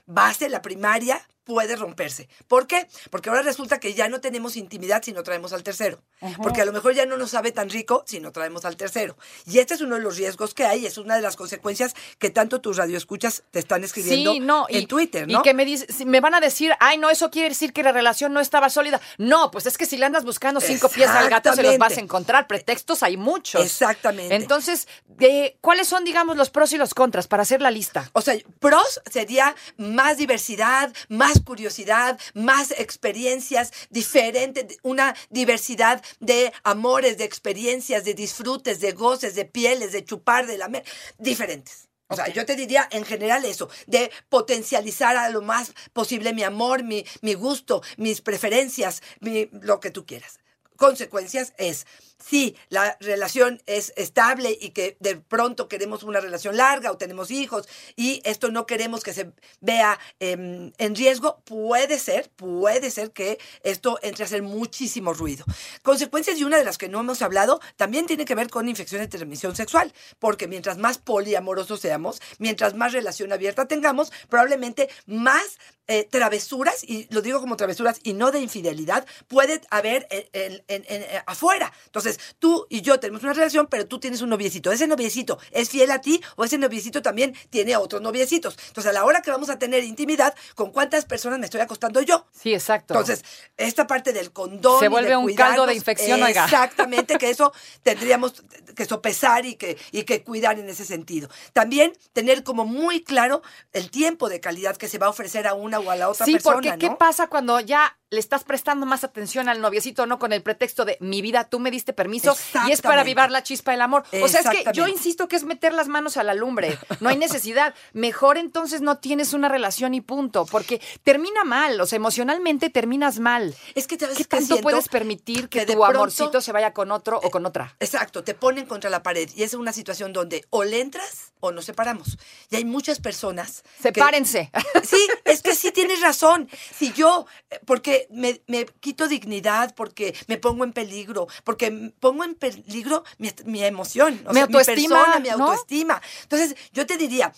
base, 0.07 0.49
la 0.49 0.63
primaria, 0.63 1.21
puede 1.45 1.77
romperse. 1.77 2.29
¿Por 2.49 2.67
qué? 2.67 2.87
Porque 3.11 3.29
ahora 3.29 3.43
resulta 3.43 3.81
que 3.81 3.95
ya 3.95 4.09
no 4.09 4.21
tenemos 4.21 4.57
intimidad 4.57 5.03
si 5.03 5.13
no 5.13 5.23
traemos 5.23 5.53
al 5.53 5.63
tercero. 5.63 6.03
Porque 6.43 6.63
a 6.63 6.65
lo 6.65 6.73
mejor 6.73 6.95
ya 6.95 7.07
no 7.07 7.17
nos 7.17 7.31
sabe 7.31 7.53
tan 7.53 7.69
rico 7.69 8.05
si 8.07 8.21
no 8.21 8.33
traemos 8.33 8.65
al 8.65 8.77
tercero. 8.77 9.17
Y 9.47 9.59
este 9.59 9.75
es 9.75 9.81
uno 9.81 9.97
de 9.97 10.03
los 10.03 10.17
riesgos 10.17 10.55
que 10.55 10.65
hay, 10.65 10.87
es 10.87 10.99
una 10.99 11.17
de 11.17 11.23
las 11.23 11.37
consecuencias 11.37 11.95
que 12.19 12.31
tanto 12.31 12.61
tus 12.61 12.77
radioescuchas 12.77 13.43
te 13.51 13.59
están 13.59 13.85
escribiendo 13.85 14.33
Sí, 14.33 14.41
no, 14.41 14.67
en 14.69 14.83
y, 14.83 14.87
Twitter, 14.87 15.27
¿no? 15.29 15.41
Y 15.41 15.43
que 15.43 15.55
me, 15.55 15.65
dice, 15.65 16.05
me 16.05 16.21
van 16.21 16.35
a 16.35 16.41
decir, 16.41 16.73
ay, 16.81 16.99
no, 16.99 17.11
eso 17.11 17.31
quiere 17.31 17.49
decir 17.49 17.73
que 17.73 17.83
la 17.83 17.93
relación 17.93 18.33
no 18.33 18.41
estaba 18.41 18.71
sólida. 18.71 19.01
No, 19.19 19.51
pues 19.51 19.67
es 19.67 19.77
que 19.77 19.87
si 19.87 19.97
le 19.97 20.07
andas 20.07 20.25
buscando 20.25 20.61
cinco 20.61 20.89
pies 20.89 21.09
al 21.11 21.29
gato, 21.29 21.53
se 21.55 21.63
los 21.63 21.79
vas 21.79 21.97
a 21.97 22.01
encontrar. 22.01 22.47
Pretextos 22.47 23.03
hay 23.03 23.17
muchos. 23.17 23.65
Exactamente. 23.65 24.35
Entonces, 24.35 24.87
de, 25.07 25.57
¿cuáles 25.61 25.89
son, 25.89 26.05
digamos, 26.05 26.37
los 26.37 26.51
pros 26.51 26.73
y 26.73 26.79
los 26.79 26.95
contras 26.95 27.27
para 27.27 27.43
hacer 27.43 27.61
la 27.61 27.71
lista? 27.71 28.11
O 28.13 28.21
sea, 28.21 28.37
pros 28.61 29.01
sería 29.11 29.55
más 29.77 30.17
diversidad, 30.17 30.93
más 31.09 31.32
curiosidad, 31.41 32.19
más 32.35 32.71
experiencias 32.73 33.73
diferentes, 33.91 34.79
una 34.83 35.15
diversidad 35.31 36.03
de 36.21 36.53
amores, 36.65 37.19
de 37.19 37.25
experiencias, 37.25 38.05
de 38.05 38.15
disfrutes, 38.15 38.81
de 38.81 38.93
goces, 38.93 39.35
de 39.35 39.45
pieles, 39.45 39.93
de 39.93 40.05
chupar, 40.05 40.47
de 40.47 40.59
lamer, 40.59 40.85
diferentes. 41.19 41.89
O 42.09 42.17
sea, 42.17 42.29
yo 42.29 42.45
te 42.45 42.57
diría 42.57 42.87
en 42.91 43.05
general 43.07 43.45
eso, 43.47 43.71
de 43.87 44.11
potencializar 44.29 45.17
a 45.17 45.31
lo 45.31 45.41
más 45.41 45.73
posible 45.95 46.35
mi 46.35 46.43
amor, 46.43 46.83
mi, 46.83 47.07
mi 47.23 47.33
gusto, 47.33 47.83
mis 47.97 48.21
preferencias, 48.21 49.03
mi- 49.21 49.49
lo 49.53 49.81
que 49.81 49.91
tú 49.91 50.05
quieras. 50.05 50.39
Consecuencias 50.77 51.55
es, 51.59 51.87
si 52.25 52.57
la 52.69 52.97
relación 53.01 53.63
es 53.67 53.93
estable 53.97 54.57
y 54.61 54.71
que 54.71 54.97
de 55.01 55.17
pronto 55.17 55.69
queremos 55.69 56.03
una 56.03 56.21
relación 56.21 56.57
larga 56.57 56.91
o 56.91 56.97
tenemos 56.97 57.31
hijos 57.31 57.69
y 57.97 58.21
esto 58.25 58.51
no 58.51 58.67
queremos 58.67 59.03
que 59.03 59.13
se 59.13 59.33
vea 59.61 59.99
em, 60.21 60.73
en 60.79 60.95
riesgo, 60.95 61.43
puede 61.45 61.99
ser, 61.99 62.31
puede 62.31 62.91
ser 62.91 63.11
que 63.13 63.39
esto 63.63 63.99
entre 64.03 64.25
a 64.25 64.27
hacer 64.27 64.43
muchísimo 64.43 65.13
ruido. 65.13 65.45
Consecuencias 65.83 66.39
y 66.39 66.45
una 66.45 66.59
de 66.59 66.65
las 66.65 66.79
que 66.79 66.89
no 66.89 67.01
hemos 67.01 67.23
hablado 67.23 67.61
también 67.77 68.07
tiene 68.07 68.25
que 68.25 68.35
ver 68.35 68.49
con 68.49 68.69
infecciones 68.69 69.09
de 69.09 69.19
transmisión 69.19 69.57
sexual, 69.57 69.93
porque 70.19 70.49
mientras 70.49 70.79
más 70.79 70.99
poliamorosos 70.99 71.81
seamos, 71.81 72.21
mientras 72.39 72.75
más 72.75 72.93
relación 72.93 73.33
abierta 73.33 73.67
tengamos, 73.67 74.13
probablemente 74.29 74.89
más 75.07 75.59
eh, 75.89 76.09
travesuras, 76.09 76.85
y 76.85 77.09
lo 77.11 77.23
digo 77.23 77.41
como 77.41 77.57
travesuras 77.57 77.99
y 78.05 78.13
no 78.13 78.31
de 78.31 78.39
infidelidad, 78.39 79.05
puede 79.27 79.61
haber 79.69 80.07
en, 80.11 80.63
eh, 80.69 81.23
afuera. 81.27 81.73
Entonces, 81.87 82.12
tú 82.39 82.67
y 82.69 82.83
yo 82.83 82.99
tenemos 83.01 83.23
una 83.23 83.33
relación, 83.33 83.67
pero 83.69 83.87
tú 83.87 83.99
tienes 83.99 84.23
un 84.23 84.31
noviecito. 84.31 84.73
Ese 84.73 84.87
noviecito 84.87 85.39
es 85.51 85.71
fiel 85.71 85.91
a 85.91 86.01
ti 86.01 86.23
o 86.37 86.45
ese 86.45 86.59
noviecito 86.59 87.03
también 87.03 87.35
tiene 87.51 87.75
a 87.75 87.81
otros 87.81 88.03
noviecitos. 88.03 88.57
Entonces, 88.69 88.91
a 88.91 88.93
la 88.93 89.05
hora 89.05 89.23
que 89.23 89.31
vamos 89.31 89.51
a 89.51 89.59
tener 89.59 89.85
intimidad, 89.85 90.35
¿con 90.55 90.71
cuántas 90.71 91.05
personas 91.05 91.39
me 91.39 91.47
estoy 91.47 91.61
acostando 91.61 92.01
yo? 92.03 92.27
Sí, 92.33 92.55
exacto. 92.55 92.95
Entonces, 92.95 93.25
esta 93.57 93.87
parte 93.87 94.13
del 94.13 94.33
condón. 94.33 94.81
Se 94.81 94.89
vuelve 94.89 95.17
un 95.17 95.35
caldo 95.35 95.67
de 95.67 95.75
infección, 95.75 96.23
oiga. 96.23 96.45
Exactamente, 96.45 97.19
que 97.19 97.31
eso 97.31 97.53
tendríamos 97.83 98.43
que 98.75 98.85
sopesar 98.85 99.47
y 99.47 99.57
que, 99.57 99.79
y 99.91 100.05
que 100.05 100.23
cuidar 100.23 100.59
en 100.59 100.69
ese 100.69 100.85
sentido. 100.85 101.29
También 101.53 101.93
tener 102.13 102.43
como 102.43 102.65
muy 102.65 103.03
claro 103.05 103.43
el 103.73 103.91
tiempo 103.91 104.29
de 104.29 104.41
calidad 104.41 104.77
que 104.77 104.89
se 104.89 104.99
va 104.99 105.07
a 105.07 105.11
ofrecer 105.11 105.47
a 105.47 105.55
una 105.55 105.79
o 105.79 105.91
a 105.91 105.97
la 105.97 106.09
otra 106.09 106.27
sí, 106.27 106.33
persona. 106.33 106.63
Sí, 106.63 106.69
porque 106.69 106.87
¿qué 106.87 106.95
pasa 106.97 107.29
cuando 107.29 107.61
ya 107.61 107.97
le 108.13 108.21
estás 108.21 108.45
prestando 108.45 108.85
más 108.85 109.05
atención 109.05 109.49
al 109.49 109.63
noviecito, 109.63 110.05
no 110.07 110.19
con 110.19 110.35
el 110.35 110.43
pretexto 110.43 110.85
de 110.85 110.99
mi 111.01 111.23
vida, 111.23 111.45
tú 111.45 111.59
me 111.59 111.71
diste 111.71 111.92
permiso 111.93 112.37
y 112.67 112.73
es 112.73 112.83
para 112.83 113.03
avivar 113.03 113.31
la 113.31 113.43
chispa 113.43 113.73
del 113.73 113.83
amor? 113.83 114.05
O 114.23 114.29
sea, 114.29 114.41
es 114.41 114.49
que 114.49 114.65
yo 114.73 114.89
insisto 114.89 115.29
que 115.29 115.37
es 115.37 115.45
meter 115.45 115.73
las 115.73 115.89
manos 115.89 116.17
a 116.17 116.23
la 116.23 116.35
lumbre, 116.35 116.79
no 117.01 117.09
hay 117.09 117.17
necesidad. 117.17 117.75
Mejor 117.93 118.39
entonces 118.39 118.81
no 118.81 118.99
tienes 118.99 119.33
una 119.33 119.49
relación 119.49 119.95
y 119.95 120.01
punto, 120.01 120.47
porque 120.47 120.81
termina 121.03 121.45
mal, 121.45 121.81
o 121.81 121.87
sea, 121.87 121.97
emocionalmente 121.97 122.71
terminas 122.71 123.19
mal. 123.19 123.55
Es 123.75 123.87
que 123.87 123.97
te 123.97 124.07
¿Qué 124.09 124.25
tanto 124.25 124.59
puedes 124.59 124.89
permitir 124.89 125.49
que, 125.49 125.67
tu 125.67 125.85
amorcito 125.85 126.41
se 126.41 126.53
vaya 126.53 126.73
con 126.73 126.91
otro 126.91 127.21
o 127.23 127.31
con 127.31 127.47
otra? 127.47 127.77
Exacto, 127.81 128.25
te 128.25 128.35
ponen 128.35 128.67
contra 128.67 128.91
la 128.91 129.03
pared 129.03 129.29
y 129.35 129.43
es 129.43 129.55
una 129.55 129.73
situación 129.73 130.13
donde 130.13 130.45
o 130.51 130.65
le 130.65 130.81
entras 130.81 131.33
o 131.41 131.51
nos 131.51 131.65
separamos. 131.65 132.19
Y 132.51 132.57
hay 132.57 132.65
muchas 132.65 133.01
personas. 133.01 133.65
Sepárense. 133.81 134.51
sí, 134.85 135.09
es 135.25 135.43
que 135.43 135.55
sí 135.57 135.73
tienes 135.73 136.01
razón. 136.01 136.49
Si 136.75 136.93
yo, 136.93 137.27
eh, 137.51 137.59
porque 137.67 138.07
me, 138.11 138.41
quito 138.81 139.09
dignidad, 139.09 139.75
porque 139.75 140.15
me 140.29 140.39
pongo 140.39 140.63
en 140.63 140.73
peligro, 140.73 141.27
porque 141.43 141.82
pongo 142.01 142.25
en 142.25 142.35
peligro 142.35 143.05
mi, 143.19 143.65
emoción, 143.65 144.23
mi 144.33 144.41
autoestima, 144.41 144.75
mi, 144.75 144.89
persona, 144.89 145.19
mi 145.21 145.29
autoestima. 145.29 146.03
Entonces, 146.23 146.57
yo 146.73 146.87
te 146.87 146.97
diría, 146.97 147.33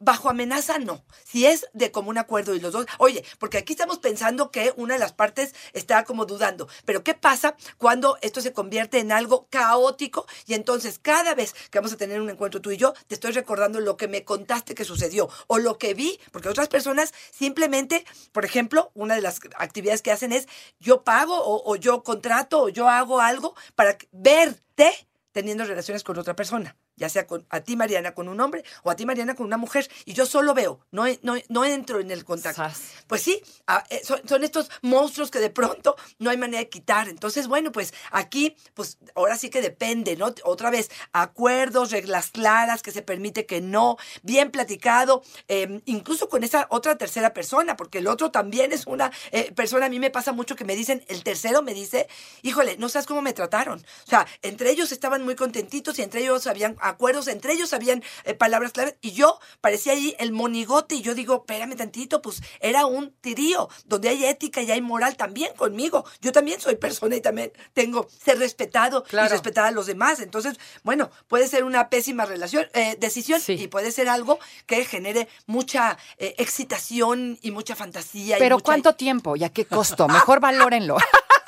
bajo 0.00 0.30
amenaza 0.30 0.78
no. 0.78 1.04
Si 1.24 1.46
es 1.46 1.66
de 1.72 1.90
común 1.90 2.18
acuerdo 2.18 2.54
y 2.54 2.60
los 2.60 2.72
dos, 2.72 2.86
oye, 2.98 3.24
porque 3.38 3.58
aquí 3.58 3.72
estamos 3.72 3.98
pensando 3.98 4.50
que 4.50 4.72
una 4.76 4.94
de 4.94 5.00
las 5.00 5.12
partes 5.12 5.54
está 5.72 6.04
como 6.04 6.26
dudando, 6.26 6.68
pero 6.84 7.02
¿qué 7.02 7.14
pasa 7.14 7.56
cuando 7.78 8.18
esto 8.20 8.40
se 8.40 8.52
convierte 8.52 8.98
en 8.98 9.12
algo 9.12 9.46
caótico 9.50 10.26
y 10.46 10.54
entonces 10.54 10.98
cada 11.00 11.34
vez 11.34 11.54
que 11.70 11.78
vamos 11.78 11.92
a 11.92 11.96
tener 11.96 12.20
un 12.20 12.30
encuentro 12.30 12.60
tú 12.60 12.70
y 12.70 12.76
yo, 12.76 12.92
te 13.06 13.14
estoy 13.14 13.32
recordando 13.32 13.80
lo 13.80 13.96
que 13.96 14.08
me 14.08 14.24
contaste 14.24 14.74
que 14.74 14.84
sucedió 14.84 15.28
o 15.46 15.58
lo 15.58 15.78
que 15.78 15.94
vi, 15.94 16.20
porque 16.30 16.48
otras 16.48 16.68
personas 16.68 17.12
simplemente, 17.30 18.04
por 18.32 18.44
ejemplo, 18.44 18.90
una 18.94 19.14
de 19.14 19.20
las 19.20 19.40
actividades 19.56 20.02
que 20.02 20.12
hacen 20.12 20.32
es 20.32 20.48
yo 20.80 21.02
pago 21.02 21.34
o, 21.42 21.76
yo 21.76 22.02
contrato 22.02 22.62
o 22.62 22.68
yo 22.68 22.88
hago 22.88 23.20
algo 23.20 23.54
para 23.74 23.81
verte 24.12 25.08
teniendo 25.32 25.64
relaciones 25.64 26.02
con 26.02 26.18
otra 26.18 26.34
persona 26.34 26.76
ya 26.96 27.08
sea 27.08 27.26
con, 27.26 27.46
a 27.50 27.60
ti 27.60 27.76
Mariana 27.76 28.14
con 28.14 28.28
un 28.28 28.40
hombre 28.40 28.64
o 28.82 28.90
a 28.90 28.96
ti 28.96 29.06
Mariana 29.06 29.34
con 29.34 29.46
una 29.46 29.56
mujer, 29.56 29.88
y 30.04 30.14
yo 30.14 30.26
solo 30.26 30.54
veo, 30.54 30.80
no, 30.90 31.04
no, 31.22 31.34
no 31.48 31.64
entro 31.64 32.00
en 32.00 32.10
el 32.10 32.24
contacto. 32.24 32.62
Pues 33.06 33.22
sí, 33.22 33.42
eh, 33.90 34.02
son, 34.04 34.44
estos 34.44 34.70
monstruos 34.82 35.30
que 35.30 35.38
de 35.38 35.50
pronto 35.50 35.96
no 36.18 36.30
hay 36.30 36.36
manera 36.36 36.58
de 36.58 36.68
quitar. 36.68 37.08
Entonces, 37.08 37.46
bueno, 37.48 37.72
pues 37.72 37.94
aquí, 38.10 38.56
pues 38.74 38.98
ahora 39.14 39.36
sí 39.36 39.50
que 39.50 39.60
depende, 39.60 40.16
¿no? 40.16 40.34
Otra 40.44 40.70
vez, 40.70 40.90
acuerdos, 41.12 41.90
reglas 41.90 42.30
claras, 42.30 42.82
que 42.82 42.90
se 42.90 43.02
permite 43.02 43.46
que 43.46 43.60
no, 43.60 43.96
bien 44.22 44.50
platicado, 44.50 45.22
em, 45.48 45.80
incluso 45.84 46.28
con 46.28 46.44
esa 46.44 46.66
otra 46.70 46.96
tercera 46.96 47.32
persona, 47.32 47.76
porque 47.76 47.98
el 47.98 48.06
otro 48.06 48.30
también 48.30 48.72
es 48.72 48.86
una 48.86 49.12
eh, 49.30 49.52
persona, 49.52 49.86
a 49.86 49.88
mí 49.88 49.98
me 49.98 50.10
pasa 50.10 50.32
mucho 50.32 50.56
que 50.56 50.64
me 50.64 50.76
dicen, 50.76 51.04
el 51.08 51.22
tercero 51.22 51.62
me 51.62 51.74
dice, 51.74 52.08
híjole, 52.42 52.76
no 52.76 52.88
sabes 52.88 53.06
cómo 53.06 53.22
me 53.22 53.32
trataron. 53.32 53.80
O 53.80 54.10
sea, 54.10 54.26
entre 54.42 54.70
ellos 54.70 54.92
estaban 54.92 55.22
muy 55.22 55.34
contentitos 55.34 55.98
y 55.98 56.02
entre 56.02 56.22
ellos 56.22 56.46
habían 56.46 56.76
acuerdos, 56.82 57.28
entre 57.28 57.52
ellos 57.54 57.72
habían 57.72 58.02
eh, 58.24 58.34
palabras 58.34 58.72
claves 58.72 58.96
y 59.00 59.12
yo 59.12 59.38
parecía 59.60 59.92
ahí 59.92 60.14
el 60.18 60.32
monigote 60.32 60.96
y 60.96 61.02
yo 61.02 61.14
digo, 61.14 61.36
espérame 61.36 61.76
tantito, 61.76 62.22
pues 62.22 62.42
era 62.60 62.86
un 62.86 63.12
tirío 63.20 63.68
donde 63.86 64.08
hay 64.08 64.24
ética 64.24 64.62
y 64.62 64.70
hay 64.70 64.80
moral 64.80 65.16
también 65.16 65.54
conmigo. 65.54 66.04
Yo 66.20 66.32
también 66.32 66.60
soy 66.60 66.76
persona 66.76 67.16
y 67.16 67.20
también 67.20 67.52
tengo 67.72 68.08
ser 68.24 68.38
respetado 68.38 69.04
y 69.10 69.28
respetar 69.28 69.64
a 69.64 69.70
los 69.70 69.86
demás. 69.86 70.20
Entonces, 70.20 70.58
bueno, 70.82 71.10
puede 71.28 71.48
ser 71.48 71.64
una 71.64 71.88
pésima 71.88 72.26
relación, 72.26 72.66
eh, 72.74 72.96
decisión 72.98 73.40
y 73.46 73.68
puede 73.68 73.92
ser 73.92 74.08
algo 74.08 74.38
que 74.66 74.84
genere 74.84 75.28
mucha 75.46 75.98
eh, 76.18 76.34
excitación 76.38 77.38
y 77.42 77.50
mucha 77.50 77.76
fantasía. 77.76 78.36
Pero 78.38 78.58
¿cuánto 78.58 78.94
tiempo 78.94 79.36
y 79.36 79.44
a 79.44 79.50
qué 79.50 79.64
costo? 79.64 80.08
Mejor 80.08 80.40
valórenlo. 80.40 80.96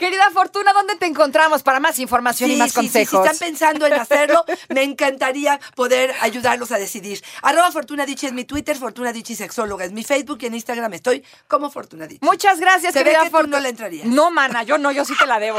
Querida 0.00 0.30
Fortuna, 0.30 0.72
¿dónde 0.72 0.96
te 0.96 1.04
encontramos 1.04 1.62
para 1.62 1.78
más 1.78 1.98
información 1.98 2.50
y 2.50 2.56
más 2.56 2.72
consejos? 2.72 3.22
si 3.22 3.28
están 3.28 3.36
pensando 3.36 3.84
en 3.84 3.92
hacerlo, 3.92 4.46
me 4.70 4.82
encantaría 4.82 5.60
poder 5.76 6.14
ayudarlos 6.22 6.72
a 6.72 6.78
decidir. 6.78 7.22
Arroba 7.42 7.70
Fortuna 7.70 8.06
Dichi 8.06 8.24
es 8.24 8.32
mi 8.32 8.46
Twitter, 8.46 8.78
Fortuna 8.78 9.12
Dichi 9.12 9.34
Sexóloga 9.34 9.84
es 9.84 9.92
mi 9.92 10.02
Facebook 10.02 10.38
y 10.40 10.46
en 10.46 10.54
Instagram 10.54 10.94
estoy 10.94 11.22
como 11.46 11.70
Fortuna 11.70 12.06
Dichi. 12.06 12.24
Muchas 12.24 12.60
gracias, 12.60 12.94
querida 12.94 13.28
Fortuna. 13.28 13.58
no 13.58 13.62
le 13.62 13.68
entrarías. 13.68 14.06
No, 14.06 14.30
mana, 14.30 14.62
yo 14.62 14.78
no, 14.78 14.90
yo 14.90 15.04
sí 15.04 15.12
te 15.18 15.26
la 15.26 15.38
debo. 15.38 15.58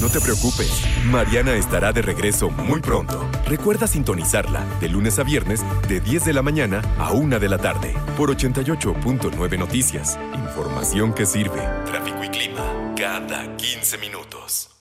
No 0.00 0.08
te 0.08 0.20
preocupes, 0.20 0.82
Mariana 1.04 1.54
estará 1.54 1.92
de 1.92 2.02
regreso 2.02 2.50
muy 2.50 2.80
pronto. 2.80 3.30
Recuerda 3.46 3.86
sintonizarla 3.86 4.64
de 4.80 4.88
lunes 4.88 5.20
a 5.20 5.22
viernes 5.22 5.60
de 5.86 6.00
10 6.00 6.24
de 6.24 6.32
la 6.32 6.42
mañana 6.42 6.82
a 6.98 7.12
1 7.12 7.38
de 7.38 7.48
la 7.48 7.58
tarde 7.58 7.94
por 8.16 8.36
88.9 8.36 9.58
Noticias. 9.60 10.18
Información 10.34 11.14
que 11.14 11.24
sirve. 11.24 11.60
Tráfico 11.86 12.24
y 12.24 12.28
clima 12.30 12.81
cada 12.96 13.56
15 13.56 13.98
minutos. 13.98 14.71